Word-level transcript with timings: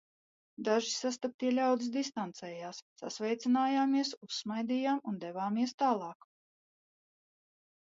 Daži 0.69 0.87
sastaptie 0.93 1.51
ļaudis 1.57 1.91
distancējās, 1.97 2.81
sasveicinājāmies, 3.03 4.17
uzsmaidījām 4.31 5.07
un 5.15 5.25
devāmies 5.29 5.81
tālāk. 5.87 6.33